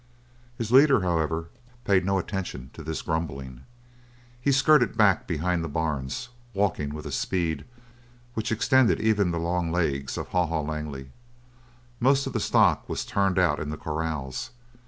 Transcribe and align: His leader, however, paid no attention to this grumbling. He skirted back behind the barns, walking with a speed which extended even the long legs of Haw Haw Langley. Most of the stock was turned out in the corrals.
His 0.57 0.71
leader, 0.71 1.01
however, 1.01 1.49
paid 1.85 2.05
no 2.07 2.17
attention 2.17 2.71
to 2.73 2.81
this 2.81 3.03
grumbling. 3.03 3.65
He 4.41 4.51
skirted 4.51 4.97
back 4.97 5.27
behind 5.27 5.63
the 5.63 5.67
barns, 5.69 6.29
walking 6.55 6.91
with 6.95 7.05
a 7.05 7.11
speed 7.11 7.65
which 8.33 8.51
extended 8.51 8.99
even 8.99 9.29
the 9.29 9.37
long 9.37 9.71
legs 9.71 10.17
of 10.17 10.29
Haw 10.29 10.47
Haw 10.47 10.61
Langley. 10.61 11.11
Most 11.99 12.25
of 12.25 12.33
the 12.33 12.39
stock 12.39 12.89
was 12.89 13.05
turned 13.05 13.37
out 13.37 13.59
in 13.59 13.69
the 13.69 13.77
corrals. 13.77 14.49